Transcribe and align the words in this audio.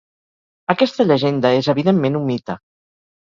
Aquesta 0.73 1.05
llegenda 1.09 1.51
és 1.59 1.69
evidentment 1.75 2.19
un 2.21 2.27
mite. 2.31 2.57